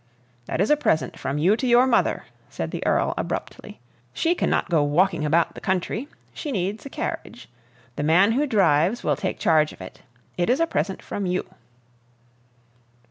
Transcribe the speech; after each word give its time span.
"That 0.47 0.59
is 0.61 0.71
a 0.71 0.75
present 0.75 1.19
from 1.19 1.37
you 1.37 1.55
to 1.55 1.67
your 1.67 1.85
mother," 1.85 2.23
the 2.57 2.83
Earl 2.87 3.09
said 3.09 3.19
abruptly. 3.19 3.79
"She 4.15 4.33
can 4.33 4.49
not 4.49 4.67
go 4.71 4.81
walking 4.81 5.23
about 5.23 5.53
the 5.53 5.61
country. 5.61 6.07
She 6.33 6.51
needs 6.51 6.83
a 6.87 6.89
carriage. 6.89 7.47
The 7.97 8.01
man 8.03 8.31
who 8.31 8.47
drives 8.47 9.03
will 9.03 9.15
take 9.15 9.37
charge 9.37 9.71
of 9.73 9.79
it. 9.79 10.01
It 10.39 10.49
is 10.49 10.59
a 10.59 10.65
present 10.65 11.03
from 11.03 11.27
YOU." 11.27 11.45